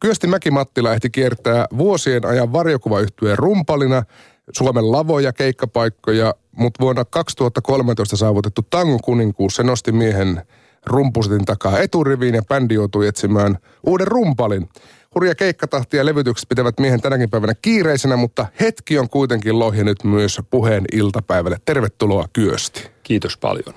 [0.00, 4.02] Kyösti Mäki-Mattila ehti kiertää vuosien ajan varjokuvayhtyeen rumpalina
[4.52, 10.42] Suomen lavoja, keikkapaikkoja, mutta vuonna 2013 saavutettu tangon kuninkuus, se nosti miehen
[10.86, 14.68] rumpusetin takaa eturiviin ja bändi joutui etsimään uuden rumpalin.
[15.14, 20.40] Hurja keikkatahti ja levytykset pitävät miehen tänäkin päivänä kiireisenä, mutta hetki on kuitenkin lohjennut myös
[20.50, 21.56] puheen iltapäivälle.
[21.64, 22.90] Tervetuloa Kyösti.
[23.02, 23.74] Kiitos paljon.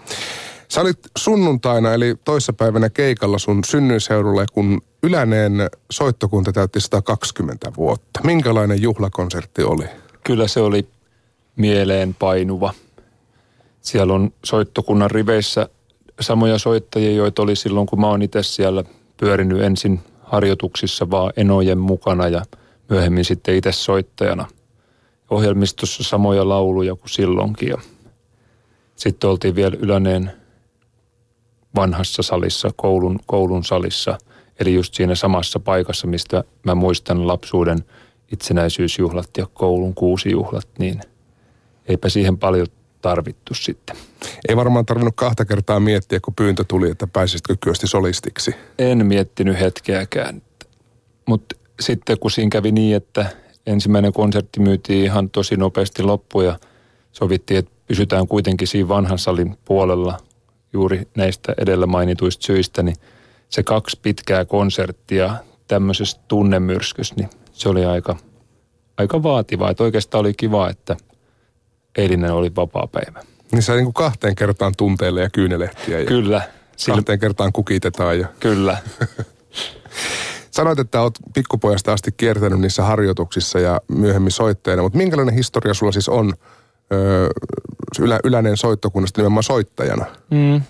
[0.72, 5.54] Sä olit sunnuntaina eli toissapäivänä keikalla sun synnyinseudulle, kun Yläneen
[5.92, 8.20] soittokunta täytti 120 vuotta.
[8.24, 9.86] Minkälainen juhlakonsertti oli?
[10.24, 10.88] Kyllä se oli
[11.56, 12.74] mieleen painuva.
[13.82, 15.70] Siellä on soittokunnan riveissä
[16.20, 18.84] samoja soittajia, joita oli silloin, kun mä oon itse siellä
[19.18, 22.42] pyörinyt ensin harjoituksissa vaan enojen mukana ja
[22.90, 24.48] myöhemmin sitten itse soittajana.
[25.30, 27.78] Ohjelmistossa samoja lauluja kuin silloinkin ja
[28.96, 30.41] sitten oltiin vielä Yläneen
[31.76, 34.18] vanhassa salissa, koulun, koulun salissa,
[34.60, 37.78] eli just siinä samassa paikassa, mistä mä muistan lapsuuden
[38.32, 41.02] itsenäisyysjuhlat ja koulun kuusijuhlat, niin
[41.86, 42.68] eipä siihen paljon
[43.02, 43.96] tarvittu sitten.
[44.50, 48.56] Ei varmaan tarvinnut kahta kertaa miettiä, kun pyyntö tuli, että pääsisitkö kyösti solistiksi.
[48.80, 50.42] En miettinyt hetkeäkään.
[51.26, 53.26] Mutta sitten kun siinä kävi niin, että
[53.66, 56.60] ensimmäinen konsertti myytiin ihan tosi nopeasti loppuun ja
[57.12, 60.18] sovittiin, että pysytään kuitenkin siinä vanhan salin puolella
[60.74, 62.96] juuri näistä edellä mainituista syistä, niin
[63.50, 65.36] se kaksi pitkää konserttia
[65.68, 68.18] tämmöisessä tunnemyrskyssä, niin se oli aika,
[68.98, 69.72] aika vaativaa.
[69.72, 70.98] Että oikeastaan oli kiva, että
[71.98, 73.24] eilinen oli vapaa päivä.
[73.52, 76.00] Niin sä niin kahteen kertaan tunteille ja kyynelehtiä.
[76.00, 76.42] Ja Kyllä.
[76.78, 76.96] Sillä...
[76.96, 78.20] Kahteen kertaan kukitetaan.
[78.20, 78.28] Ja...
[78.40, 78.78] Kyllä.
[80.52, 85.92] Sanoit, että olet pikkupojasta asti kiertänyt niissä harjoituksissa ja myöhemmin soittajana, mutta minkälainen historia sulla
[85.92, 86.34] siis on
[86.94, 87.30] öö,
[88.00, 90.06] ylä, yläinen soittokunnasta nimenomaan soittajana?
[90.30, 90.62] Mm.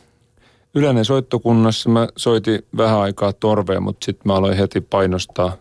[0.76, 5.58] Yläinen soittokunnassa mä soitin vähän aikaa torvea, mutta sitten mä aloin heti painostaa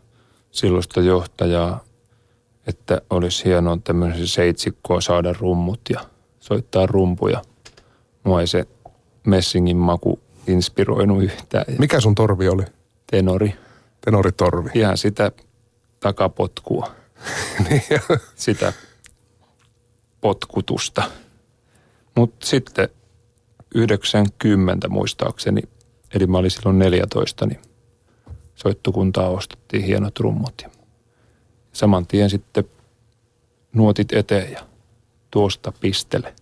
[0.51, 1.85] silloista johtajaa,
[2.67, 6.01] että olisi hienoa tämmöisen seitsikkoa saada rummut ja
[6.41, 7.43] soittaa rumpuja.
[8.25, 8.65] Mua ei se
[9.27, 11.65] Messingin maku inspiroinut yhtään.
[11.79, 12.63] Mikä sun torvi oli?
[13.11, 13.55] Tenori.
[14.01, 14.71] Tenoritorvi.
[14.75, 15.33] Ihan sitä
[16.01, 16.91] takapotkua.
[17.71, 17.83] niin,
[18.35, 18.73] sitä
[20.21, 21.03] potkutusta.
[22.17, 22.89] Mutta sitten
[23.75, 25.63] 90 muistaakseni,
[26.15, 27.61] eli mä olin silloin 14, niin
[28.55, 30.55] soittokuntaa ostettiin hienot rummut.
[30.63, 30.71] Ja
[31.73, 32.65] saman tien sitten
[33.73, 34.61] nuotit eteen ja
[35.31, 36.35] tuosta pistele.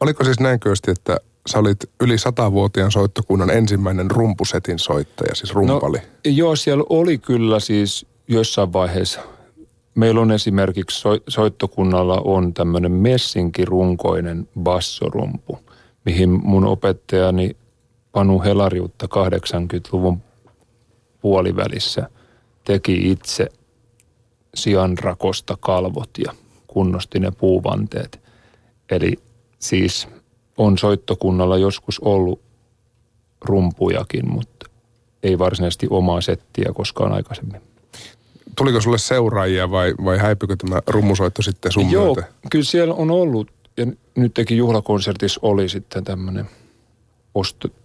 [0.00, 1.16] Oliko siis näin kösti, että
[1.46, 5.98] sä olit yli satavuotiaan soittokunnan ensimmäinen rumpusetin soittaja, siis rumpali?
[5.98, 9.20] No, joo, siellä oli kyllä siis jossain vaiheessa.
[9.94, 15.58] Meillä on esimerkiksi so, soittokunnalla on tämmöinen messinkirunkoinen bassorumpu,
[16.04, 17.56] mihin mun opettajani
[18.12, 20.22] Panu Helariutta 80-luvun
[21.20, 22.08] puolivälissä
[22.64, 23.48] teki itse
[24.54, 26.32] sianrakosta kalvot ja
[26.66, 28.20] kunnosti ne puuvanteet.
[28.90, 29.18] Eli
[29.58, 30.08] siis
[30.58, 32.40] on soittokunnalla joskus ollut
[33.40, 34.66] rumpujakin, mutta
[35.22, 37.71] ei varsinaisesti omaa settiä koskaan aikaisemmin.
[38.56, 42.32] Tuliko sulle seuraajia vai, vai häipykö tämä rummusoitto sitten sun Joo, myötä?
[42.50, 46.48] kyllä siellä on ollut ja nyt teki juhlakonsertissa oli sitten tämmöinen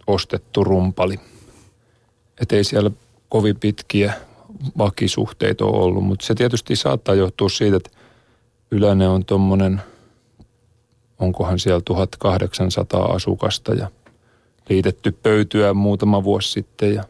[0.08, 1.20] ostettu rumpali.
[2.42, 2.92] Että ei siellä
[3.30, 4.14] kovin pitkiä
[4.78, 7.90] vakisuhteita ole ollut, mutta se tietysti saattaa johtua siitä, että
[8.72, 9.82] Yläne on tuommoinen,
[11.20, 13.92] onkohan siellä 1800 asukasta ja
[14.70, 16.96] liitetty pöytyä muutama vuosi sitten.
[16.96, 17.04] Ja,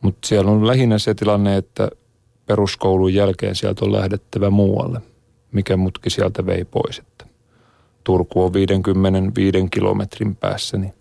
[0.00, 1.90] mutta siellä on lähinnä se tilanne, että
[2.46, 5.00] peruskoulun jälkeen sieltä on lähdettävä muualle,
[5.52, 6.98] mikä mutki sieltä vei pois.
[6.98, 7.26] Että
[8.04, 10.92] Turku on 55 kilometrin päässä, niin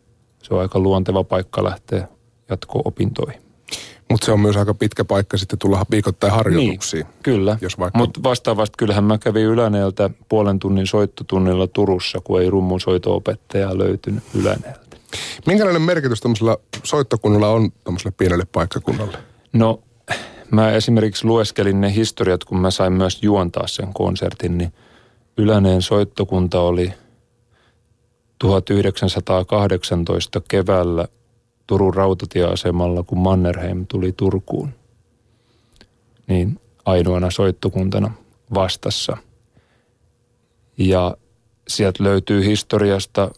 [0.43, 2.07] se on aika luonteva paikka lähteä
[2.49, 3.41] jatko-opintoihin.
[4.09, 7.05] Mutta se on myös aika pitkä paikka sitten tulla viikoittain harjoituksiin.
[7.05, 7.99] Niin, kyllä, vaikka...
[7.99, 14.97] mutta vastaavasti kyllähän mä kävin Yläneeltä puolen tunnin soittotunnilla Turussa, kun ei rummunsoito-opettajaa löytynyt Yläneeltä.
[15.45, 19.17] Minkälainen merkitys tämmöisellä soittokunnalla on tämmöiselle pienelle paikkakunnalle?
[19.53, 19.79] No,
[20.51, 24.73] mä esimerkiksi lueskelin ne historiat, kun mä sain myös juontaa sen konsertin, niin
[25.37, 26.93] Yläneen soittokunta oli
[28.39, 31.07] 1918 keväällä
[31.67, 34.69] Turun rautatieasemalla, kun Mannerheim tuli Turkuun,
[36.27, 38.11] niin ainoana soittokuntana
[38.53, 39.17] vastassa.
[40.77, 41.17] Ja
[41.67, 43.31] sieltä löytyy historiasta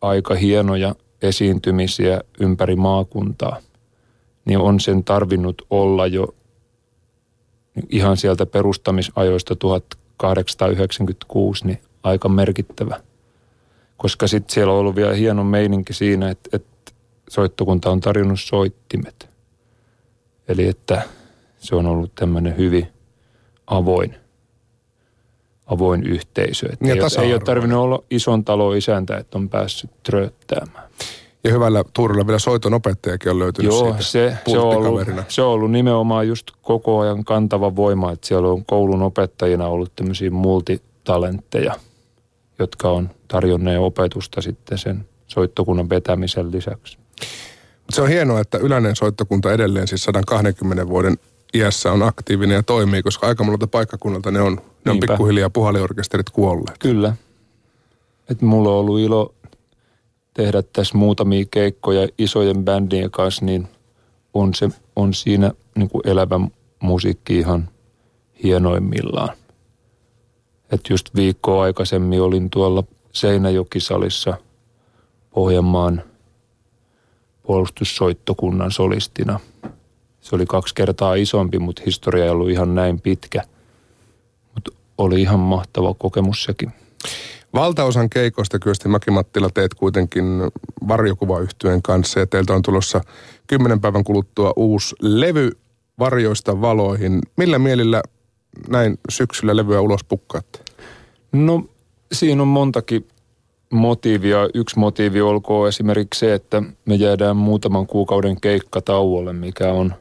[0.00, 3.56] aika hienoja esiintymisiä ympäri maakuntaa,
[4.46, 6.34] niin on sen tarvinnut olla jo
[7.88, 13.00] ihan sieltä perustamisajoista 1896 niin aika merkittävä.
[13.96, 16.92] Koska sitten siellä on ollut vielä hieno meininki siinä, että, että
[17.30, 19.28] soittokunta on tarjonnut soittimet.
[20.48, 21.02] Eli että
[21.58, 22.88] se on ollut tämmöinen hyvin
[23.66, 24.14] avoin,
[25.66, 26.66] avoin yhteisö.
[26.72, 30.88] Että ei, ei ole tarvinnut olla ison talon isäntä, että on päässyt trööttäämään.
[31.46, 35.42] Ja hyvällä tuurilla vielä soiton opettajakin on löytynyt Joo, siitä se, se, on ollut, se
[35.42, 40.30] on ollut nimenomaan just koko ajan kantava voima, että siellä on koulun opettajina ollut tämmöisiä
[40.30, 41.74] multitalentteja,
[42.58, 46.98] jotka on tarjonneet opetusta sitten sen soittokunnan vetämisen lisäksi.
[47.90, 51.16] Se on hienoa, että yleinen soittokunta edelleen siis 120 vuoden
[51.54, 56.30] iässä on aktiivinen ja toimii, koska aika monelta paikkakunnalta ne on, ne on pikkuhiljaa puhaliorkesterit
[56.30, 56.78] kuolleet.
[56.78, 57.16] Kyllä.
[58.30, 59.34] Et mulla on ollut ilo
[60.36, 63.68] tehdä tässä muutamia keikkoja isojen bändien kanssa, niin
[64.34, 66.40] on, se, on siinä niin kuin elävä
[66.82, 67.68] musiikki ihan
[68.42, 69.36] hienoimmillaan.
[70.72, 74.34] Et just viikkoa aikaisemmin olin tuolla Seinäjokisalissa
[75.34, 76.02] Pohjanmaan
[77.42, 79.40] puolustussoittokunnan solistina.
[80.20, 83.42] Se oli kaksi kertaa isompi, mutta historia ei ollut ihan näin pitkä.
[84.54, 86.72] Mutta oli ihan mahtava kokemus sekin.
[87.54, 90.24] Valtaosan keikoista Kyösti Makimattila teet kuitenkin
[90.88, 93.00] varjokuvayhtyeen kanssa ja teiltä on tulossa
[93.46, 95.50] kymmenen päivän kuluttua uusi levy
[95.98, 97.18] varjoista valoihin.
[97.36, 98.02] Millä mielillä
[98.68, 100.58] näin syksyllä levyä ulos pukkaatte?
[101.32, 101.64] No
[102.12, 103.08] siinä on montakin
[103.70, 104.48] motiivia.
[104.54, 109.94] Yksi motiivi olkoon esimerkiksi se, että me jäädään muutaman kuukauden keikkatauolle, mikä on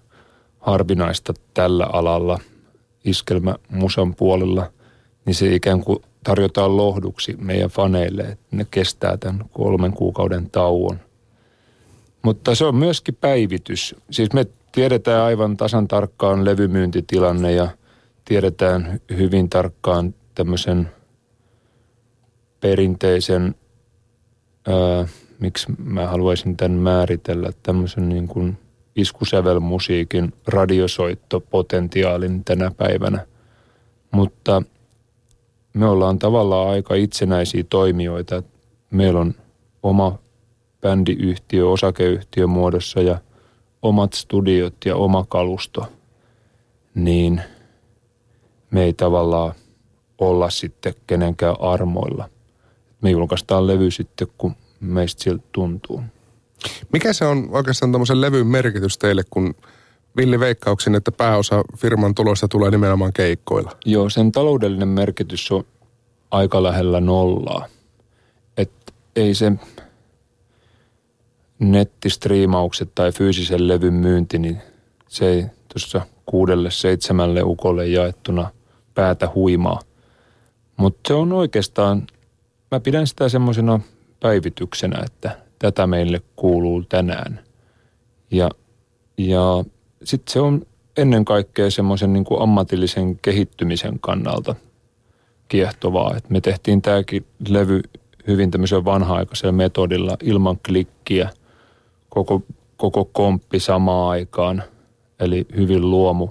[0.59, 2.39] harvinaista tällä alalla
[3.05, 4.71] iskelmä musan puolella,
[5.25, 10.99] niin se ikään kuin tarjotaan lohduksi meidän faneille, että ne kestää tämän kolmen kuukauden tauon.
[12.21, 13.95] Mutta se on myöskin päivitys.
[14.11, 17.67] Siis me tiedetään aivan tasan tarkkaan levymyyntitilanne ja
[18.25, 20.89] tiedetään hyvin tarkkaan tämmöisen
[22.59, 23.55] perinteisen,
[24.67, 25.07] ää,
[25.39, 28.57] miksi mä haluaisin tämän määritellä, tämmöisen niin kuin
[28.95, 33.27] iskusävelmusiikin radiosoittopotentiaalin tänä päivänä.
[34.11, 34.61] Mutta–
[35.75, 38.43] me ollaan tavallaan aika itsenäisiä toimijoita.
[38.91, 39.33] Meillä on
[39.83, 40.17] oma
[40.81, 43.19] bändiyhtiö, osakeyhtiö muodossa ja
[43.81, 45.87] omat studiot ja oma kalusto,
[46.95, 47.41] niin
[48.71, 49.53] me ei tavallaan
[50.17, 52.29] olla sitten kenenkään armoilla.
[53.01, 56.01] Me julkaistaan levy sitten, kun meistä siltä tuntuu.
[56.93, 59.55] Mikä se on oikeastaan tämmöisen levyn merkitys teille, kun
[60.17, 63.71] Villi Veikkauksen, että pääosa firman tulosta tulee nimenomaan keikkoilla.
[63.85, 65.65] Joo, sen taloudellinen merkitys on
[66.31, 67.65] aika lähellä nollaa.
[68.57, 68.71] Et
[69.15, 69.51] ei se
[71.59, 74.57] nettistriimaukset tai fyysisen levyn myynti, niin
[75.07, 78.49] se ei tuossa kuudelle, seitsemälle ukolle jaettuna
[78.93, 79.81] päätä huimaa.
[80.77, 82.07] Mutta se on oikeastaan,
[82.71, 83.79] mä pidän sitä semmoisena
[84.19, 87.39] päivityksenä, että tätä meille kuuluu tänään.
[88.31, 88.49] Ja,
[89.17, 89.65] ja
[90.05, 90.65] sitten se on
[90.97, 94.55] ennen kaikkea semmoisen niin ammatillisen kehittymisen kannalta
[95.47, 96.17] kiehtovaa.
[96.17, 97.81] Et me tehtiin tämäkin levy
[98.27, 101.29] hyvin tämmöisellä vanha-aikaisella metodilla ilman klikkiä,
[102.09, 102.43] koko,
[102.77, 104.63] koko komppi samaan aikaan,
[105.19, 106.29] eli hyvin luomu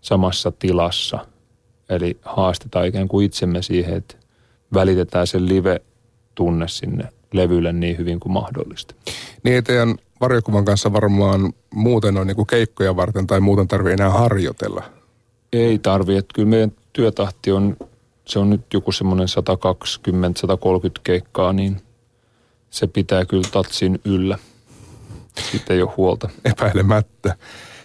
[0.00, 1.26] samassa tilassa.
[1.88, 4.16] Eli haastetaan ikään kuin itsemme siihen, että
[4.74, 8.94] välitetään se live-tunne sinne levylle niin hyvin kuin mahdollista.
[9.42, 9.94] Niin, teidän
[10.24, 14.82] varjokuvan kanssa varmaan muuten on niin kuin keikkoja varten tai muuten tarvii enää harjoitella?
[15.52, 17.76] Ei tarvi, että kyllä meidän työtahti on,
[18.26, 21.82] se on nyt joku semmoinen 120-130 keikkaa, niin
[22.70, 24.38] se pitää kyllä tatsin yllä.
[25.50, 26.28] Siitä ei ole huolta.
[26.44, 27.36] Epäilemättä.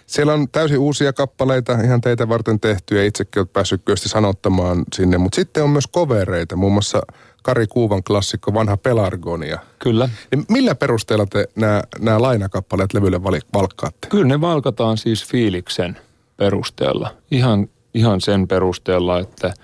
[0.06, 4.84] Siellä on täysin uusia kappaleita ihan teitä varten tehty ja itsekin olet päässyt kyllä sanottamaan
[4.94, 7.02] sinne, mutta sitten on myös kovereita, muun muassa
[7.42, 9.58] Kari Kuuvan klassikko Vanha Pelargonia.
[9.78, 10.08] Kyllä.
[10.30, 13.22] Niin millä perusteella te nämä, nämä lainakappaleet levylle
[13.54, 14.08] valkkaatte?
[14.08, 15.96] Kyllä ne valkataan siis fiiliksen
[16.36, 17.14] perusteella.
[17.30, 19.54] Ihan, ihan sen perusteella, että,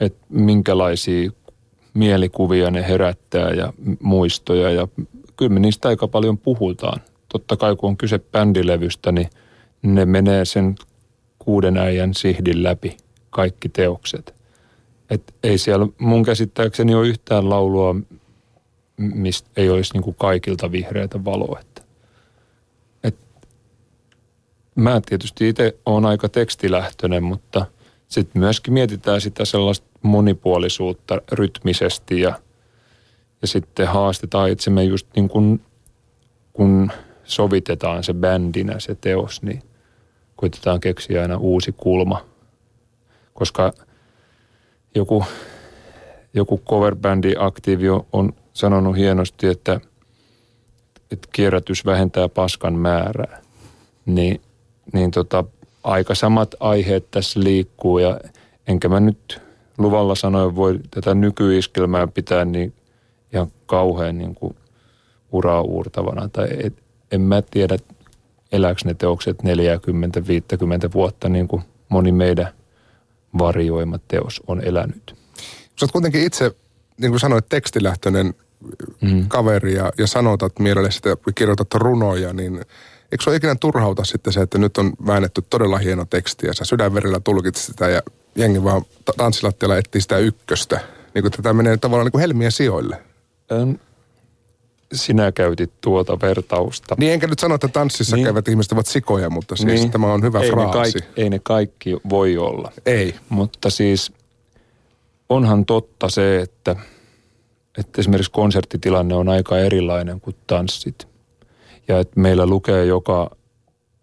[0.00, 1.30] että minkälaisia
[1.94, 4.70] mielikuvia ne herättää ja muistoja.
[4.70, 4.88] Ja
[5.36, 7.00] kyllä me niistä aika paljon puhutaan.
[7.28, 9.30] Totta kai kun on kyse bändilevystä, niin
[9.82, 10.74] ne menee sen
[11.38, 12.96] kuuden äijän sihdin läpi
[13.30, 14.37] kaikki teokset.
[15.10, 17.94] Et ei siellä mun käsittääkseni ole yhtään laulua,
[18.96, 21.60] mistä ei olisi niin kaikilta vihreätä valoa.
[21.60, 21.82] Et,
[24.74, 27.66] mä tietysti itse olen aika tekstilähtöinen, mutta
[28.08, 32.40] sitten myöskin mietitään sitä sellaista monipuolisuutta rytmisesti ja,
[33.42, 35.60] ja sitten haastetaan itsemme just niin kuin,
[36.52, 36.90] kun
[37.24, 39.62] sovitetaan se bändinä se teos, niin
[40.36, 42.24] koitetaan keksiä aina uusi kulma.
[43.34, 43.72] Koska
[44.94, 45.24] joku,
[46.34, 49.80] joku coverbändi aktiivi on sanonut hienosti, että,
[51.10, 53.42] että kierrätys vähentää paskan määrää.
[54.06, 54.40] Niin,
[54.92, 55.44] niin tota,
[55.84, 58.20] aika samat aiheet tässä liikkuu ja
[58.66, 59.40] enkä mä nyt
[59.78, 62.72] luvalla sanoen voi tätä nykyiskelmää pitää niin
[63.32, 64.56] ihan kauhean niin kuin
[65.32, 66.28] uraa uurtavana.
[66.28, 66.74] Tai et,
[67.12, 67.76] en mä tiedä,
[68.52, 69.46] elääkö ne teokset 40-50
[70.94, 72.48] vuotta niin kuin moni meidän
[73.38, 75.14] varjoima teos on elänyt.
[75.76, 76.54] Sä oot kuitenkin itse,
[77.00, 78.34] niin kuin sanoit, tekstilähtöinen
[79.00, 79.28] mm.
[79.28, 82.54] kaveri ja, ja sanotat mielelle sitä, kun kirjoitat runoja, niin
[83.12, 86.54] eikö se ole ikinä turhauta sitten se, että nyt on väännetty todella hieno teksti ja
[86.54, 88.02] sä sydänverillä tulkitset sitä ja
[88.36, 88.82] jengi vaan
[89.16, 90.80] tanssilattialla etsii sitä ykköstä.
[91.14, 93.02] Niin kuin tätä menee tavallaan niin kuin helmien sijoille.
[93.50, 93.80] En,
[94.92, 96.94] sinä käytit tuota vertausta.
[96.98, 98.24] Niin enkä nyt sano, että tanssissa niin.
[98.24, 99.90] käyvät ihmiset ovat sikoja, mutta siis niin.
[99.90, 100.98] tämä on hyvä ei fraasi.
[100.98, 102.72] Ne kaikki, ei ne kaikki voi olla.
[102.86, 103.14] Ei.
[103.28, 104.12] Mutta siis
[105.28, 106.76] onhan totta se, että,
[107.78, 111.08] että esimerkiksi konserttitilanne on aika erilainen kuin tanssit.
[111.88, 113.36] Ja että meillä lukee joka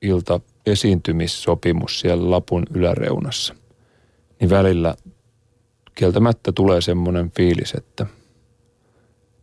[0.01, 3.55] ilta esiintymissopimus siellä lapun yläreunassa.
[4.39, 4.95] Niin välillä
[5.95, 8.05] kieltämättä tulee semmoinen fiilis, että,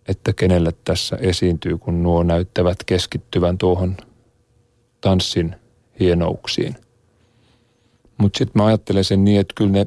[0.08, 3.96] että kenelle tässä esiintyy, kun nuo näyttävät keskittyvän tuohon
[5.00, 5.56] tanssin
[6.00, 6.76] hienouksiin.
[8.18, 9.86] Mutta sitten mä ajattelen sen niin, että kyllä ne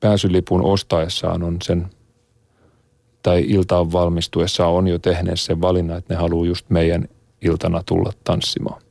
[0.00, 1.86] pääsylipun ostaessaan on sen,
[3.22, 7.08] tai iltaan valmistuessaan on jo tehneet sen valinnan, että ne haluaa just meidän
[7.42, 8.82] iltana tulla tanssimaan.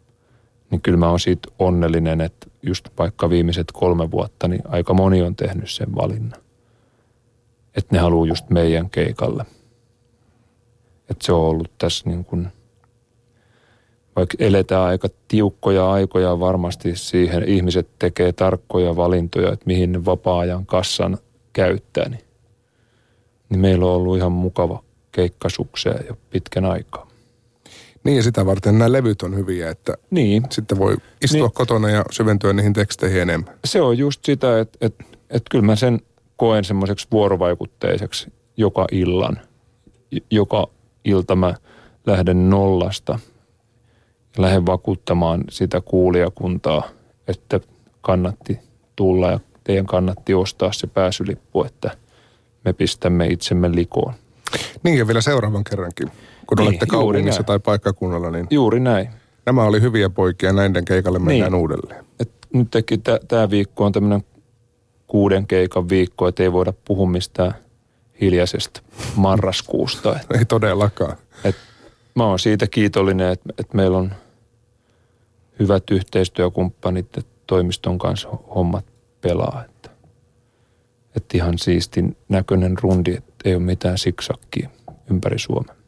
[0.71, 5.21] Niin kyllä mä oon siitä onnellinen, että just vaikka viimeiset kolme vuotta, niin aika moni
[5.21, 6.39] on tehnyt sen valinnan.
[7.77, 9.45] Että ne haluaa just meidän keikalle.
[11.11, 12.47] Että se on ollut tässä niin kuin,
[14.15, 20.65] vaikka eletään aika tiukkoja aikoja varmasti siihen, ihmiset tekee tarkkoja valintoja, että mihin ne vapaa-ajan
[20.65, 21.17] kassan
[21.53, 22.23] käyttää, niin,
[23.49, 27.07] niin meillä on ollut ihan mukava keikkasukseen jo pitkän aikaa.
[28.03, 30.43] Niin ja sitä varten nämä levyt on hyviä, että niin.
[30.49, 31.51] sitten voi istua niin.
[31.53, 33.53] kotona ja syventyä niihin teksteihin enemmän.
[33.65, 35.99] Se on just sitä, että, että, että kyllä mä sen
[36.35, 39.39] koen semmoiseksi vuorovaikutteiseksi joka illan.
[40.31, 40.67] Joka
[41.05, 41.53] ilta mä
[42.05, 43.20] lähden nollasta
[44.38, 46.84] ja lähden vakuuttamaan sitä kuulijakuntaa,
[47.27, 47.60] että
[48.01, 48.60] kannatti
[48.96, 51.91] tulla ja teidän kannatti ostaa se pääsylippu, että
[52.65, 54.13] me pistämme itsemme likoon.
[54.84, 56.12] Niin ja vielä seuraavan kerrankin
[56.51, 58.31] kun niin, olette kaupungissa tai paikkakunnalla.
[58.31, 59.10] Niin juuri näin.
[59.46, 61.62] Nämä oli hyviä poikia, näiden keikalle mennään niin.
[61.62, 62.05] uudelleen.
[62.20, 62.67] Et nyt
[63.27, 64.24] tämä viikko on tämmöinen
[65.08, 67.53] kuuden keikan viikko, että ei voida puhua mistään
[68.21, 68.81] hiljaisesta
[69.15, 70.19] marraskuusta.
[70.19, 71.17] Et, ei todellakaan.
[71.43, 71.55] Et
[72.15, 74.13] mä oon siitä kiitollinen, että et meillä on
[75.59, 78.85] hyvät yhteistyökumppanit, että toimiston kanssa hommat
[79.21, 79.63] pelaa.
[79.65, 79.89] Että,
[81.15, 84.69] et ihan siistin näköinen rundi, että ei ole mitään siksakkia
[85.09, 85.81] ympäri Suomea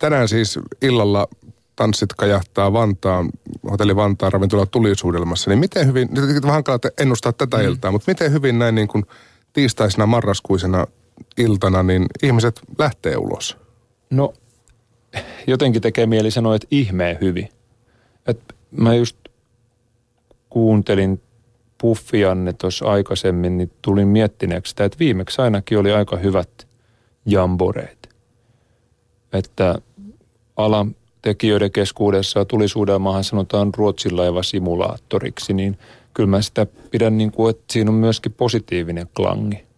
[0.00, 1.28] tänään siis illalla
[1.76, 3.30] tanssit kajahtaa Vantaan,
[3.70, 7.64] hotelli Vantaan ravintola tulisuudelmassa, niin miten hyvin, nyt on vähän hankala ennustaa tätä mm.
[7.64, 9.04] iltaa, mutta miten hyvin näin niin kuin
[9.52, 10.86] tiistaisena marraskuisena
[11.36, 13.56] iltana, niin ihmiset lähtee ulos?
[14.10, 14.34] No,
[15.46, 17.48] jotenkin tekee mieli sanoa, että ihmeen hyvin.
[18.26, 19.16] Et mä just
[20.50, 21.22] kuuntelin
[21.80, 26.66] Puffianne tuossa aikaisemmin, niin tulin miettineeksi sitä, että viimeksi ainakin oli aika hyvät
[27.26, 28.08] jamboreet.
[29.32, 29.78] Että
[30.56, 35.78] alan tekijöiden keskuudessa tulisuudelmaahan sanotaan Ruotsin laiva simulaattoriksi, niin
[36.14, 39.69] kyllä mä sitä pidän niin kuin, että siinä on myöskin positiivinen klangi.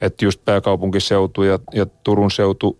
[0.00, 2.78] Että just pääkaupunkiseutu ja, ja Turun seutu,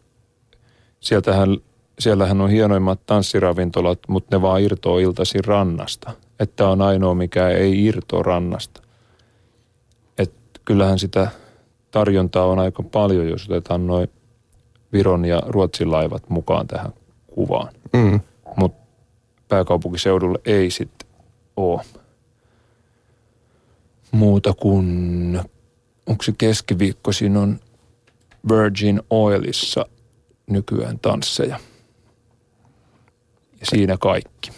[1.00, 1.56] sieltähän,
[1.98, 6.12] siellähän on hienoimmat tanssiravintolat, mutta ne vaan irtoaa iltaisin rannasta.
[6.40, 8.82] Että on ainoa, mikä ei irtoa rannasta.
[10.18, 11.28] Että kyllähän sitä
[11.90, 14.08] tarjontaa on aika paljon, jos otetaan noin
[14.92, 16.92] Viron ja Ruotsin laivat mukaan tähän
[17.26, 17.72] kuvaan.
[17.92, 18.20] Mm.
[18.56, 18.84] Mutta
[19.48, 21.08] pääkaupunkiseudulle ei sitten
[21.56, 21.80] ole
[24.12, 25.40] muuta kuin,
[26.06, 27.60] onko se keskiviikkoisin on
[28.48, 29.86] Virgin Oilissa
[30.46, 31.60] nykyään tansseja.
[33.60, 34.50] Ja siinä kaikki.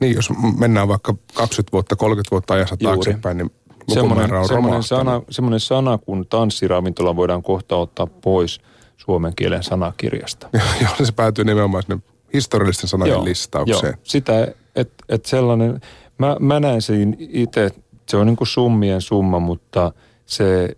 [0.00, 0.28] Niin, jos
[0.58, 2.96] mennään vaikka 20 vuotta, 30 vuotta ajassa Juuri.
[2.96, 3.50] taaksepäin, niin
[3.88, 8.60] semmoinen, on semmoinen sana, semmoinen sana kuin tanssiravintola voidaan kohta ottaa pois
[8.96, 10.48] suomen kielen sanakirjasta.
[10.82, 11.98] Joo, se päätyy nimenomaan sinne
[12.34, 13.92] historiallisten sanojen joo, listaukseen.
[13.92, 15.80] Joo, sitä, että et sellainen,
[16.18, 17.70] mä, mä näen siinä itse,
[18.08, 19.92] se on niin kuin summien summa, mutta
[20.30, 20.76] se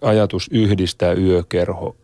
[0.00, 1.96] ajatus yhdistää yökerho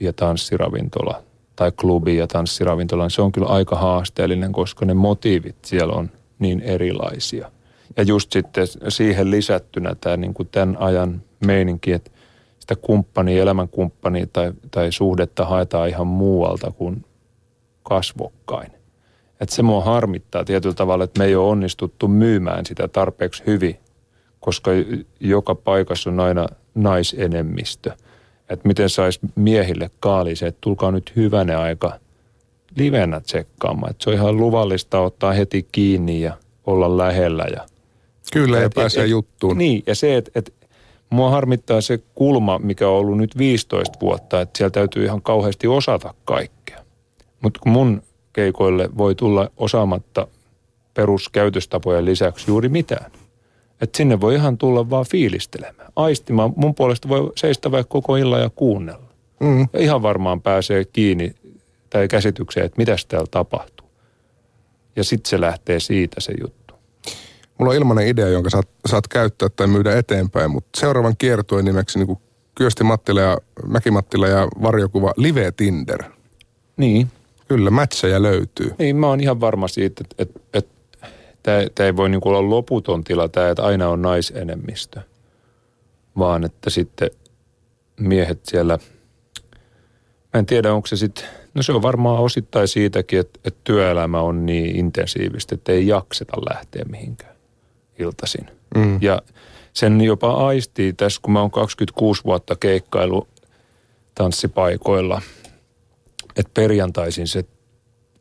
[0.00, 1.22] ja tanssiravintola
[1.56, 6.10] tai klubi ja tanssiravintola, niin se on kyllä aika haasteellinen, koska ne motiivit siellä on
[6.38, 7.50] niin erilaisia.
[7.96, 12.10] Ja just sitten siihen lisättynä tämä niin kuin tämän ajan meininki, että
[12.58, 17.04] sitä kumppania, elämänkumppania tai, tai suhdetta haetaan ihan muualta kuin
[17.82, 18.72] kasvokkain.
[19.40, 23.78] Että se mua harmittaa tietyllä tavalla, että me ei ole onnistuttu myymään sitä tarpeeksi hyvin
[24.40, 24.70] koska
[25.20, 27.92] joka paikassa on aina naisenemmistö.
[28.50, 31.92] Että miten saisi miehille kaali se, että tulkaa nyt hyvänä aika
[32.76, 33.90] livenä tsekkaamaan.
[33.90, 37.44] Että se on ihan luvallista ottaa heti kiinni ja olla lähellä.
[37.56, 37.66] Ja,
[38.32, 39.58] Kyllä, ja pääsee et, juttuun.
[39.58, 40.54] Niin, ja se, että et,
[41.10, 45.66] mua harmittaa se kulma, mikä on ollut nyt 15 vuotta, että siellä täytyy ihan kauheasti
[45.66, 46.78] osata kaikkea.
[47.40, 48.02] Mutta kun mun
[48.32, 50.26] keikoille voi tulla osaamatta
[50.94, 53.10] peruskäytöstapojen lisäksi juuri mitään.
[53.80, 56.52] Että sinne voi ihan tulla vaan fiilistelemään, aistimaan.
[56.56, 59.08] Mun puolesta voi seistä vaikka koko illan ja kuunnella.
[59.40, 59.60] Mm.
[59.72, 61.34] Ja ihan varmaan pääsee kiinni
[61.90, 63.88] tai käsitykseen, että mitä täällä tapahtuu.
[64.96, 66.74] Ja sitten se lähtee siitä se juttu.
[67.58, 71.98] Mulla on ilmainen idea, jonka saat, saat käyttää tai myydä eteenpäin, mutta seuraavan kiertueen nimeksi
[71.98, 72.18] niin kuin
[72.54, 76.02] Kyösti Mattila ja Mäki Mattila ja varjokuva Live Tinder.
[76.76, 77.08] Niin.
[77.48, 78.74] Kyllä, matcheja löytyy.
[78.78, 80.70] Niin, mä oon ihan varma siitä, että, että, että
[81.74, 85.00] tämä ei voi niin kuin olla loputon tila tämä, että aina on naisenemmistö,
[86.18, 87.10] vaan että sitten
[88.00, 88.78] miehet siellä,
[90.34, 91.24] mä en tiedä onko se sitten,
[91.54, 96.36] no se on varmaan osittain siitäkin, että, että työelämä on niin intensiivistä, että ei jakseta
[96.50, 97.34] lähteä mihinkään
[97.98, 98.46] iltaisin.
[98.74, 98.98] Mm.
[99.02, 99.22] Ja
[99.72, 103.28] sen jopa aistii tässä, kun mä oon 26 vuotta keikkailu
[104.14, 105.22] tanssipaikoilla,
[106.36, 107.44] että perjantaisin se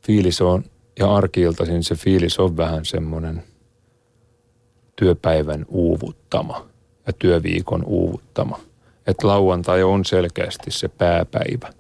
[0.05, 0.63] fiilis on–
[0.99, 3.43] ja arkiiltaisin se fiilis on vähän semmoinen
[4.95, 6.67] työpäivän uuvuttama
[7.07, 8.59] ja työviikon uuvuttama.
[9.07, 11.73] Että lauantai on selkeästi se pääpäivä.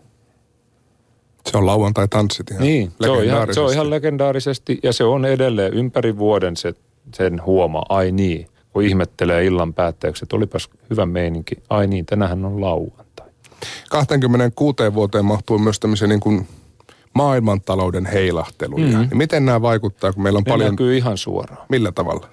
[1.45, 5.03] Se on lauantai tanssit ihan Niin, se on ihan, se on ihan legendaarisesti ja se
[5.03, 6.73] on edelleen ympäri vuoden se,
[7.13, 7.83] sen huoma.
[7.89, 11.55] Ai niin, kun ihmettelee illan päätteeksi, että olipas hyvä meininki.
[11.69, 13.27] Ai niin, tänähän on lauantai.
[13.89, 16.47] 26 vuoteen mahtuu myös tämmöisiä niin kuin
[17.17, 18.85] maailmantalouden heilahteluja.
[18.85, 18.99] Mm-hmm.
[18.99, 20.71] Niin miten nämä vaikuttaa, kun meillä on ne paljon...
[20.71, 21.65] näkyy ihan suoraan.
[21.69, 22.27] Millä tavalla?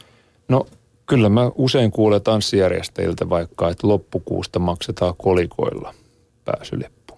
[0.49, 0.67] No
[1.07, 5.95] kyllä mä usein kuulen tanssijärjestäjiltä vaikka, että loppukuusta maksetaan kolikoilla
[6.45, 7.15] pääsylippu.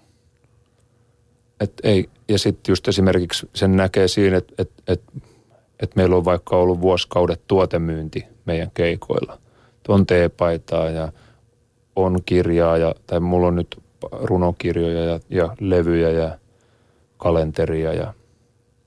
[1.60, 5.02] Et ei, ja sitten just esimerkiksi sen näkee siinä, että et, et,
[5.80, 9.38] et meillä on vaikka ollut vuosikaudet tuotemyynti meidän keikoilla.
[9.88, 11.12] On teepaitaa ja
[11.96, 16.38] on kirjaa, ja, tai mulla on nyt runokirjoja ja, ja levyjä ja
[17.18, 18.14] kalenteria ja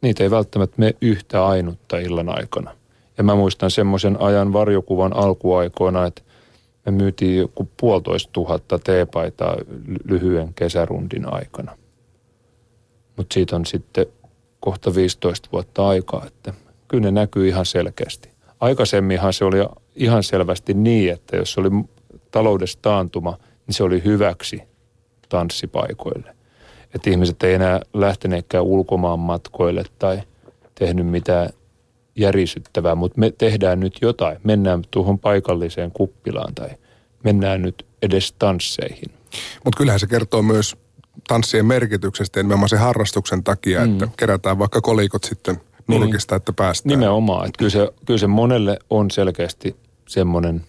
[0.01, 2.75] niitä ei välttämättä mene yhtä ainutta illan aikana.
[3.17, 6.21] Ja mä muistan semmoisen ajan varjokuvan alkuaikoina, että
[6.85, 9.55] me myytiin joku puolitoista tuhatta teepaitaa
[10.05, 11.77] lyhyen kesärundin aikana.
[13.17, 14.05] Mutta siitä on sitten
[14.59, 16.53] kohta 15 vuotta aikaa, että
[16.87, 18.29] kyllä ne näkyy ihan selkeästi.
[18.59, 19.57] Aikaisemminhan se oli
[19.95, 21.69] ihan selvästi niin, että jos oli
[22.31, 23.37] taloudesta taantuma,
[23.67, 24.63] niin se oli hyväksi
[25.29, 26.38] tanssipaikoille
[26.95, 30.21] että ihmiset ei enää lähteneekään ulkomaan matkoille tai
[30.75, 31.49] tehnyt mitään
[32.15, 34.37] järisyttävää, mutta me tehdään nyt jotain.
[34.43, 36.69] Mennään tuohon paikalliseen kuppilaan tai
[37.23, 39.11] mennään nyt edes tansseihin.
[39.63, 40.77] Mutta kyllähän se kertoo myös
[41.27, 43.93] tanssien merkityksestä nimenomaan sen harrastuksen takia, mm.
[43.93, 46.37] että kerätään vaikka kolikot sitten nurkista, niin.
[46.37, 46.99] että päästään.
[46.99, 49.75] Nimenomaan, että kyllä se, kyllä se monelle on selkeästi
[50.07, 50.65] semmoinen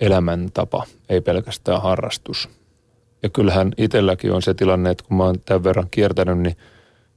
[0.00, 2.48] elämäntapa, ei pelkästään harrastus.
[3.22, 6.56] Ja kyllähän itselläkin on se tilanne, että kun mä oon tämän verran kiertänyt, niin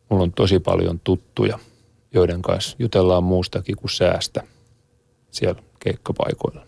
[0.10, 1.60] mulla on tosi paljon tuttuja,
[2.14, 4.44] joiden kanssa jutellaan muustakin kuin säästä
[5.32, 6.66] siellä keikkapaikoilla.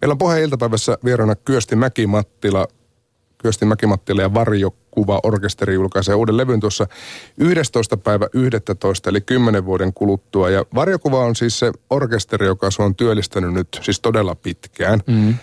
[0.00, 2.66] Meillä on pohjan iltapäivässä vieraana Kyösti Mäki-Mattila.
[3.38, 6.86] Kyösti Mäki-Mattila ja Varjokuva orkesteri julkaisee uuden levyn tuossa
[7.38, 7.96] 11.
[7.96, 9.10] päivä 11.
[9.10, 10.50] eli 10 vuoden kuluttua.
[10.50, 15.02] Ja Varjokuva on siis se orkesteri, joka on työllistänyt nyt siis todella pitkään.
[15.06, 15.34] Mm.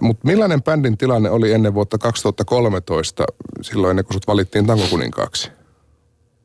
[0.00, 3.24] Mutta millainen bändin tilanne oli ennen vuotta 2013,
[3.62, 5.50] silloin ennen kuin sut valittiin tankokuninkaaksi?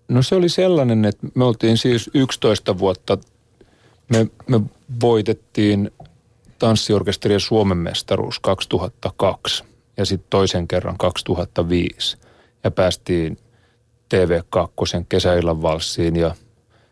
[0.08, 3.18] No se oli sellainen, että me oltiin siis 11 vuotta,
[4.10, 4.62] me, me
[5.02, 5.92] voitettiin
[6.60, 9.64] tanssiorkesterien Suomen mestaruus 2002
[9.98, 12.18] ja sitten toisen kerran 2005
[12.64, 13.38] ja päästiin
[14.14, 16.36] TV2 kesäillan valssiin ja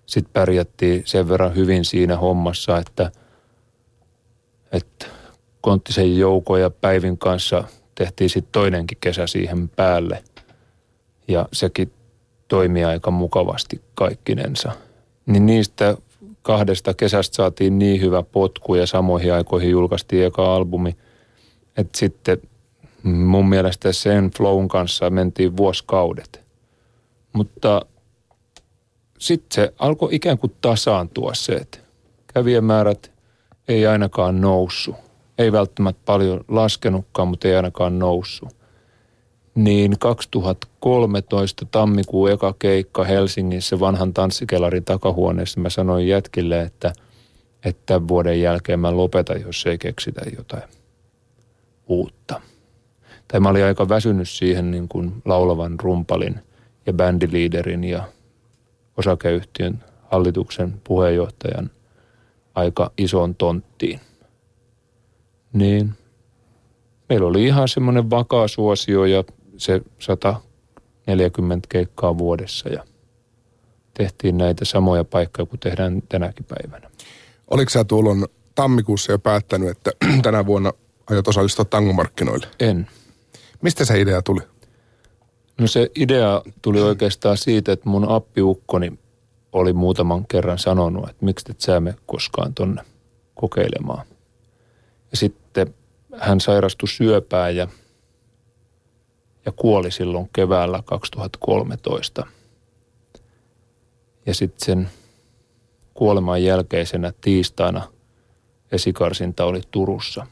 [0.05, 3.11] sitten pärjättiin sen verran hyvin siinä hommassa, että,
[4.71, 5.05] että
[5.61, 7.63] Konttisen Jouko ja Päivin kanssa
[7.95, 10.23] tehtiin sitten toinenkin kesä siihen päälle.
[11.27, 11.93] Ja sekin
[12.47, 14.71] toimi aika mukavasti kaikkinensa.
[15.25, 15.97] Niin niistä
[16.41, 20.95] kahdesta kesästä saatiin niin hyvä potku ja samoihin aikoihin julkaistiin eka albumi,
[21.77, 22.37] että sitten
[23.03, 26.41] mun mielestä sen flown kanssa mentiin vuosikaudet.
[27.33, 27.85] Mutta
[29.19, 31.77] sitten se alkoi ikään kuin tasaantua se, että
[32.33, 33.11] kävijämäärät
[33.67, 35.10] ei ainakaan noussut
[35.41, 38.49] ei välttämättä paljon laskenutkaan, mutta ei ainakaan noussut.
[39.55, 46.93] Niin 2013 tammikuun eka keikka Helsingissä vanhan tanssikelarin takahuoneessa mä sanoin jätkille, että,
[47.65, 50.63] että tämän vuoden jälkeen mä lopetan, jos ei keksitä jotain
[51.87, 52.41] uutta.
[53.27, 56.39] Tai mä olin aika väsynyt siihen niin kuin laulavan rumpalin
[56.85, 58.03] ja bändiliiderin ja
[58.97, 61.71] osakeyhtiön hallituksen puheenjohtajan
[62.55, 63.99] aika isoon tonttiin.
[65.53, 65.93] Niin
[67.09, 69.23] meillä oli ihan semmoinen vakaa suosio ja
[69.57, 72.83] se 140 keikkaa vuodessa ja
[73.93, 76.89] tehtiin näitä samoja paikkoja kuin tehdään tänäkin päivänä.
[77.47, 79.91] Oliko sä tuolloin tammikuussa jo päättänyt, että
[80.23, 80.73] tänä vuonna
[81.09, 82.47] aiot osallistua tangomarkkinoille?
[82.59, 82.87] En.
[83.61, 84.41] Mistä se idea tuli?
[85.57, 88.99] No se idea tuli oikeastaan siitä, että mun appiukkoni
[89.51, 92.81] oli muutaman kerran sanonut, että miksi et sä me koskaan tonne
[93.35, 94.05] kokeilemaan.
[95.11, 95.73] Ja sitten
[96.17, 97.67] hän sairastui syöpään ja,
[99.45, 102.27] ja kuoli silloin keväällä 2013.
[104.25, 104.89] Ja sitten sen
[105.93, 107.87] kuoleman jälkeisenä tiistaina
[108.71, 110.27] esikarsinta oli Turussa.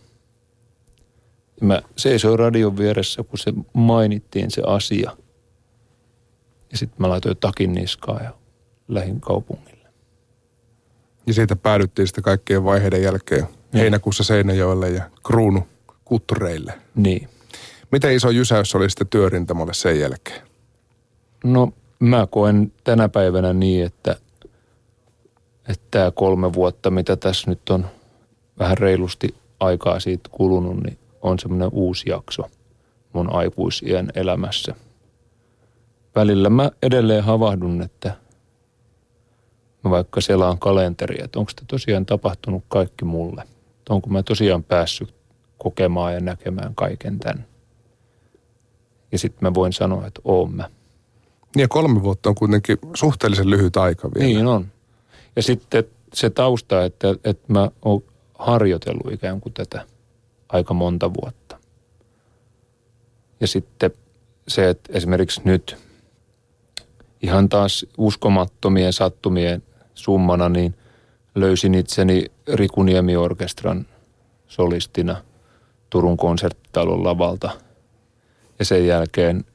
[1.61, 5.17] Ja mä seisoin radion vieressä, kun se mainittiin se asia.
[6.71, 8.33] Ja sitten mä laitoin takin niskaa ja
[8.87, 9.89] lähin kaupungille.
[11.27, 13.81] Ja siitä päädyttiin sitten kaikkien vaiheiden jälkeen niin.
[13.81, 15.67] heinäkuussa Seinäjoelle ja kruunu
[16.05, 16.73] kuttureille.
[16.95, 17.29] Niin.
[17.91, 20.41] Miten iso jysäys oli sitten työrintamalle sen jälkeen?
[21.43, 24.15] No mä koen tänä päivänä niin, että,
[25.67, 27.85] että tämä kolme vuotta, mitä tässä nyt on
[28.59, 32.43] vähän reilusti aikaa siitä kulunut, niin on semmoinen uusi jakso
[33.13, 34.75] mun aikuisien elämässä.
[36.15, 38.15] Välillä mä edelleen havahdun, että
[39.83, 43.43] mä vaikka selaan kalenteria, että onko tämä tosiaan tapahtunut kaikki mulle.
[43.89, 45.13] Onko mä tosiaan päässyt
[45.57, 47.45] kokemaan ja näkemään kaiken tämän.
[49.11, 50.69] Ja sitten mä voin sanoa, että oon mä.
[51.55, 54.25] Niin ja kolme vuotta on kuitenkin suhteellisen lyhyt aika vielä.
[54.25, 54.67] Niin on.
[55.35, 58.03] Ja sitten se tausta, että, että mä oon
[58.39, 59.85] harjoitellut ikään kuin tätä
[60.49, 61.57] aika monta vuotta.
[63.39, 63.91] Ja sitten
[64.47, 65.77] se, että esimerkiksi nyt
[67.21, 69.63] ihan taas uskomattomien sattumien
[69.95, 70.75] summana, niin
[71.39, 73.85] löysin itseni Rikuniemi-orkestran
[74.47, 75.15] solistina
[75.89, 77.49] Turun konserttitalon lavalta.
[78.59, 79.45] Ja sen jälkeen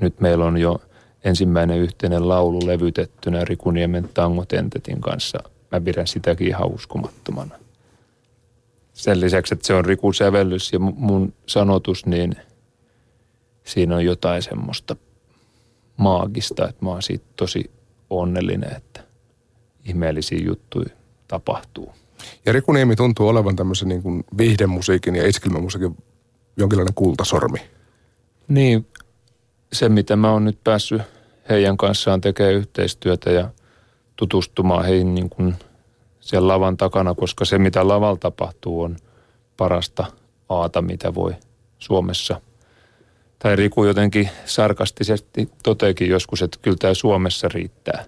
[0.00, 0.80] nyt meillä on jo
[1.24, 5.38] ensimmäinen yhteinen laulu levytettynä Rikuniemen tangotentetin kanssa.
[5.72, 7.54] Mä pidän sitäkin ihan uskomattomana.
[8.92, 12.36] Sen lisäksi, että se on Riku sävellys ja mun sanotus, niin
[13.64, 14.96] siinä on jotain semmoista
[15.96, 17.70] maagista, että mä oon siitä tosi
[18.10, 19.00] onnellinen, että
[19.84, 20.97] ihmeellisiä juttuja
[21.28, 21.92] tapahtuu.
[22.46, 25.96] Ja Riku Niemi tuntuu olevan tämmöisen niin kuin viihdemusiikin ja iskelmämusiikin
[26.56, 27.58] jonkinlainen kultasormi.
[28.48, 28.86] Niin,
[29.72, 31.02] se mitä mä oon nyt päässyt
[31.48, 33.50] heidän kanssaan tekemään yhteistyötä ja
[34.16, 35.54] tutustumaan heihin niin kuin
[36.20, 38.96] siellä lavan takana, koska se mitä lavalla tapahtuu on
[39.56, 40.04] parasta
[40.48, 41.34] aata, mitä voi
[41.78, 42.40] Suomessa.
[43.38, 48.04] Tai Riku jotenkin sarkastisesti toteekin joskus, että kyllä tämä Suomessa riittää.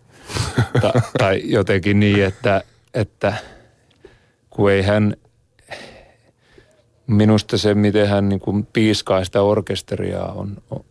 [0.80, 2.62] Ta, tai jotenkin niin, että,
[2.94, 3.34] että
[4.50, 5.16] kun ei hän,
[7.06, 10.84] minusta se miten hän niin kuin piiskaa sitä orkesteria on, on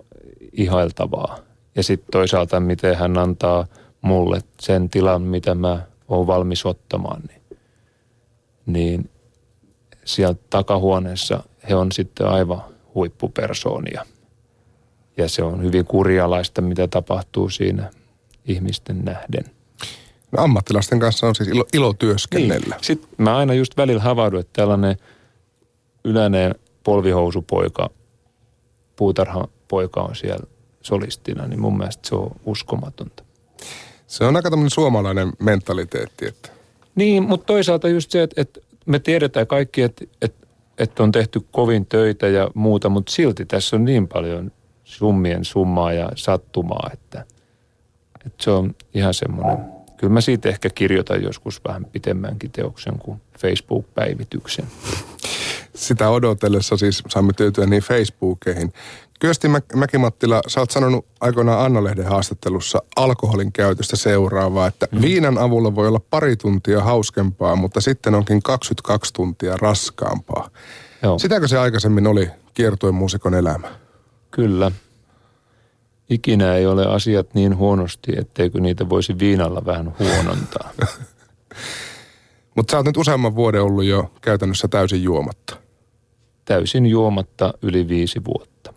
[0.51, 1.37] ihailtavaa.
[1.75, 3.65] Ja sitten toisaalta miten hän antaa
[4.01, 7.41] mulle sen tilan, mitä mä oon valmis ottamaan, niin,
[8.65, 9.09] niin
[10.05, 12.61] siellä takahuoneessa he on sitten aivan
[12.95, 14.05] huippupersoonia.
[15.17, 17.91] Ja se on hyvin kurjalaista, mitä tapahtuu siinä
[18.45, 19.58] ihmisten nähden.
[20.37, 22.75] Ammattilaisten kanssa on siis ilo, ilo työskennellä.
[22.75, 22.83] Niin.
[22.83, 24.97] Sitten mä aina just välillä havahdun, että tällainen
[26.03, 27.89] yleinen polvihousupoika,
[28.95, 30.47] puutarhapoika on siellä
[30.81, 33.23] solistina, niin mun mielestä se on uskomatonta.
[34.07, 36.27] Se on aika tämmöinen suomalainen mentaliteetti.
[36.27, 36.49] Että.
[36.95, 41.41] Niin, mutta toisaalta just se, että, että me tiedetään kaikki, että, että, että on tehty
[41.51, 44.51] kovin töitä ja muuta, mutta silti tässä on niin paljon
[44.83, 47.25] summien summaa ja sattumaa, että,
[48.25, 53.21] että se on ihan semmoinen kyllä mä siitä ehkä kirjoitan joskus vähän pitemmänkin teoksen kuin
[53.39, 54.65] Facebook-päivityksen.
[55.75, 58.73] Sitä odotellessa siis saamme tyytyä niin Facebookeihin.
[59.19, 65.01] Kyösti Mäkimattila, sä oot sanonut aikoinaan Anna-lehden haastattelussa alkoholin käytöstä seuraavaa, että mm.
[65.01, 70.49] viinan avulla voi olla pari tuntia hauskempaa, mutta sitten onkin 22 tuntia raskaampaa.
[71.03, 71.19] Joo.
[71.19, 73.67] Sitäkö se aikaisemmin oli kiertojen muusikon elämä?
[74.31, 74.71] Kyllä.
[76.09, 80.71] Ikinä ei ole asiat niin huonosti, etteikö niitä voisi viinalla vähän huonontaa.
[82.55, 85.57] Mutta sä oot nyt useamman vuoden ollut jo käytännössä täysin juomatta.
[86.45, 88.73] Täysin juomatta yli viisi vuotta.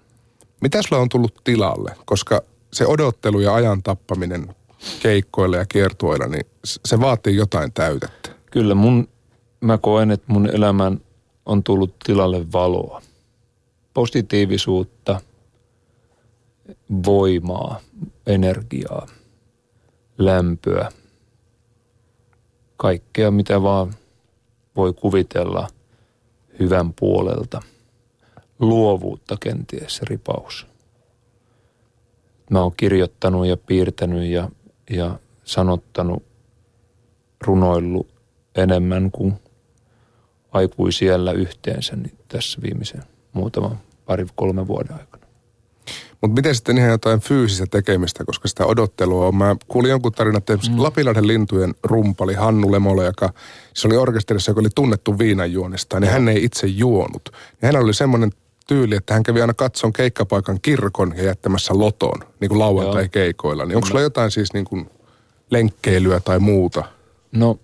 [0.60, 1.96] Mitä sulla on tullut tilalle?
[2.04, 2.42] Koska
[2.72, 4.54] se odottelu ja ajan tappaminen
[5.02, 8.30] keikkoilla ja kiertueilla, niin se vaatii jotain täytettä.
[8.50, 9.08] Kyllä mun
[9.60, 11.00] mä koen, että mun elämän
[11.46, 13.02] on tullut tilalle valoa.
[13.94, 15.20] Positiivisuutta,
[17.06, 17.80] voimaa,
[18.26, 19.06] energiaa,
[20.18, 20.88] lämpöä.
[22.76, 23.94] Kaikkea, mitä vaan
[24.76, 25.68] voi kuvitella
[26.58, 27.62] hyvän puolelta.
[28.58, 30.66] Luovuutta kenties ripaus.
[32.50, 34.50] Mä oon kirjoittanut ja piirtänyt ja,
[34.90, 36.22] ja sanottanut,
[37.46, 38.08] runoillut
[38.54, 39.34] enemmän kuin
[40.52, 45.21] aikuisiellä yhteensä niin tässä viimeisen muutaman pari kolme vuoden aikana.
[46.22, 49.36] Mutta miten sitten ihan jotain fyysistä tekemistä, koska sitä odottelua on.
[49.36, 50.82] Mä kuulin jonkun tarinan, että mm.
[50.82, 53.32] Lapinlahden lintujen rumpali Hannu Lemola, joka
[53.74, 57.28] se oli orkesterissa, joka oli tunnettu viinanjuonesta, niin hän ei itse juonut.
[57.32, 58.30] Ja hänellä oli semmoinen
[58.66, 63.64] tyyli, että hän kävi aina katson keikkapaikan kirkon ja jättämässä loton, niin kuin lauantai-keikoilla.
[63.64, 64.90] Niin onko sulla jotain siis niin kuin
[65.50, 66.84] lenkkeilyä tai muuta?
[67.32, 67.58] No,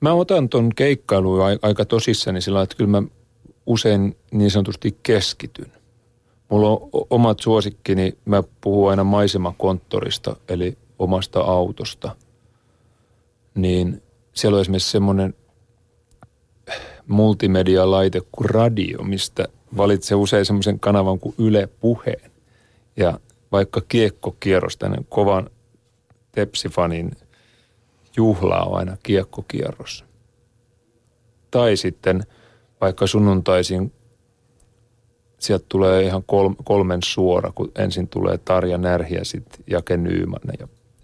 [0.00, 3.02] mä otan ton keikkailun aika tosissani sillä että kyllä mä
[3.66, 5.72] usein niin sanotusti keskityn.
[6.52, 12.16] Mulla on omat suosikkini, mä puhun aina maisemakonttorista, eli omasta autosta.
[13.54, 15.34] Niin siellä on esimerkiksi semmoinen
[17.06, 22.30] multimedia-laite kuin radio, mistä valitsee usein semmoisen kanavan kuin Yle Puheen.
[22.96, 23.20] Ja
[23.52, 25.50] vaikka kiekkokierros, tänne kovan
[26.32, 27.10] tepsifanin
[28.16, 30.04] juhla on aina kiekkokierros.
[31.50, 32.22] Tai sitten
[32.80, 33.92] vaikka sunnuntaisin
[35.42, 36.22] sieltä tulee ihan
[36.64, 40.40] kolmen suora, kun ensin tulee Tarja Närhi ja sitten Jake Nyyman.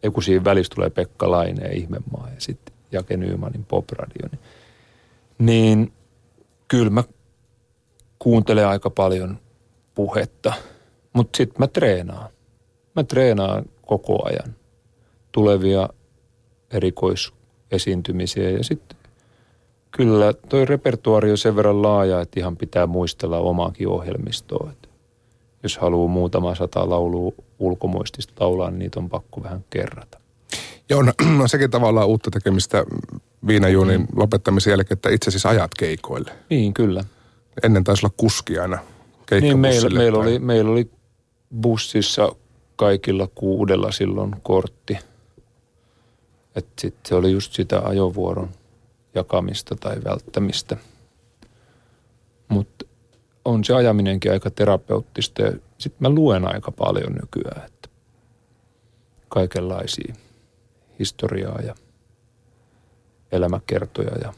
[0.03, 4.29] Ja kun siinä välissä tulee Pekka Laine ja Ihmemaa ja sitten Jake Nyymanin popradio.
[4.31, 4.40] Niin,
[5.38, 5.92] niin
[6.68, 7.05] kyllä mä
[8.18, 9.38] kuuntelen aika paljon
[9.94, 10.53] puhetta,
[11.12, 12.31] mutta sitten mä treenaan.
[12.96, 14.55] Mä treenaan koko ajan
[15.33, 15.88] tulevia
[16.70, 18.98] erikoisesiintymisiä ja sitten
[19.90, 24.70] kyllä toi repertuaari on sen verran laaja, että ihan pitää muistella omaakin ohjelmistoa.
[24.72, 24.88] Että
[25.62, 30.18] jos haluaa muutama sata laulua ulkomuistista laulaa, niin niitä on pakko vähän kerrata.
[30.90, 32.85] Joo, no, no sekin tavallaan uutta tekemistä
[33.46, 34.07] viinajuunin mm.
[34.16, 36.31] lopettamisen jälkeen, että itse siis ajat keikoille.
[36.51, 37.05] Niin, kyllä.
[37.62, 38.79] Ennen taisi olla kuski aina
[39.40, 40.90] Niin, meillä, meillä, oli, meillä oli
[41.61, 42.33] bussissa
[42.77, 44.98] kaikilla kuudella silloin kortti.
[46.57, 48.48] Että sitten se oli just sitä ajovuoron
[49.14, 50.77] jakamista tai välttämistä.
[52.49, 52.87] Mutta
[53.44, 57.88] on se ajaminenkin aika terapeuttista ja sitten mä luen aika paljon nykyään, että
[59.29, 60.14] kaikenlaisia
[60.99, 61.75] historiaa ja
[63.33, 64.33] elämäkertoja ja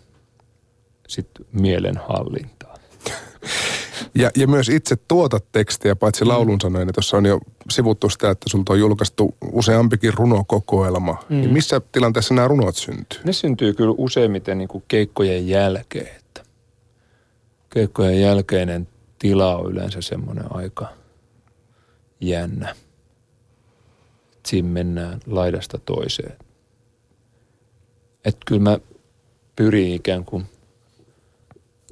[1.09, 2.75] sitten mielenhallintaa.
[4.15, 6.29] Ja, ja myös itse tuotat tekstiä, paitsi mm.
[6.29, 11.25] laulun sanoen, että tuossa on jo sivuttu sitä, että sulta on julkaistu useampikin runokokoelma.
[11.29, 11.37] Mm.
[11.37, 13.21] Niin missä tilanteessa nämä runot syntyy?
[13.25, 16.17] Ne syntyy kyllä useimmiten niin kuin keikkojen jälkeen.
[16.17, 16.43] Että
[17.71, 20.89] keikkojen jälkeinen tila on yleensä semmoinen aika
[22.21, 22.75] jännä.
[24.47, 26.37] Siinä mennään laidasta toiseen.
[28.25, 28.79] Että kyllä mä
[29.57, 30.47] pyrin ikään kuin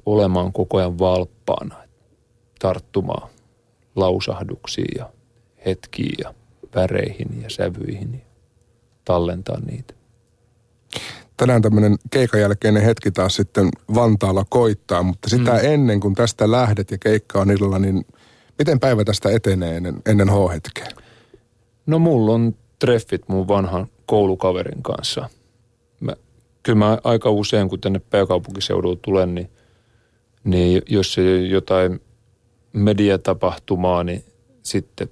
[0.05, 1.75] olemaan koko ajan valppaana
[2.59, 3.29] tarttumaan
[3.95, 5.09] lausahduksiin ja
[5.65, 6.33] hetkiin ja
[6.75, 8.25] väreihin ja sävyihin ja
[9.05, 9.93] tallentaa niitä.
[11.37, 15.59] Tänään tämmöinen keikan jälkeinen hetki taas sitten Vantaalla koittaa, mutta sitä mm.
[15.61, 18.05] ennen kuin tästä lähdet ja keikka on illalla, niin
[18.59, 20.87] miten päivä tästä etenee ennen, ennen H-hetkeä?
[21.85, 25.29] No mulla on treffit mun vanhan koulukaverin kanssa.
[25.99, 26.15] Mä,
[26.63, 29.49] kyllä mä aika usein, kun tänne pääkaupunkiseudulle tulen, niin,
[30.43, 31.17] niin jos
[31.49, 32.01] jotain
[32.73, 34.23] mediatapahtumaa, niin
[34.63, 35.09] sitten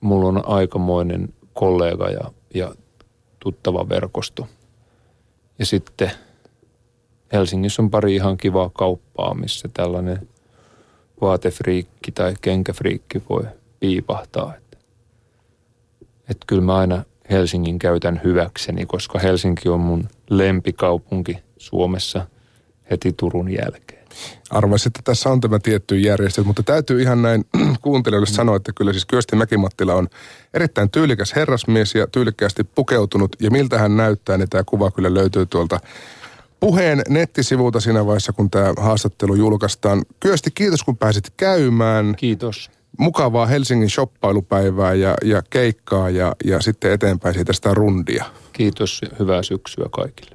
[0.00, 2.74] mulla on aikamoinen kollega ja, ja
[3.40, 4.48] tuttava verkosto.
[5.58, 6.10] Ja sitten
[7.32, 10.28] Helsingissä on pari ihan kivaa kauppaa, missä tällainen
[11.20, 13.42] vaatefriikki tai kenkäfriikki voi
[13.80, 14.54] piipahtaa.
[14.56, 14.76] Että,
[16.30, 22.26] että kyllä mä aina Helsingin käytän hyväkseni, koska Helsinki on mun lempikaupunki Suomessa
[22.90, 23.93] heti Turun jälkeen.
[24.50, 27.44] Arvaisin, että tässä on tämä tietty järjestelmä, mutta täytyy ihan näin
[27.82, 28.34] kuuntelijoille mm.
[28.34, 30.08] sanoa, että kyllä siis Kyösti Mäkimattila on
[30.54, 33.36] erittäin tyylikäs herrasmies ja tyylikkäästi pukeutunut.
[33.40, 35.80] Ja miltä hän näyttää, niin tämä kuva kyllä löytyy tuolta
[36.60, 40.02] puheen nettisivulta siinä vaiheessa, kun tämä haastattelu julkaistaan.
[40.20, 42.14] Kyösti, kiitos kun pääsit käymään.
[42.16, 42.70] Kiitos.
[42.98, 48.24] Mukavaa Helsingin shoppailupäivää ja, ja keikkaa ja, ja sitten eteenpäin siitä sitä rundia.
[48.52, 50.33] Kiitos ja hyvää syksyä kaikille.